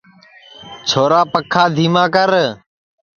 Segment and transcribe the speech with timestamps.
[0.87, 2.31] چھورا پکھا دھیما کر